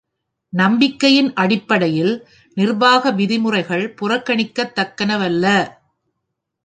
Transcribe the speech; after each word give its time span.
நம்பிக்கையின் 0.53 1.33
அடிப்படையில் 1.33 2.13
நிர்வாக 2.57 3.11
விதிமுறைகள் 3.11 3.93
புறக்கணிக்கத் 4.01 4.73
தக்கனவல்ல. 4.75 5.45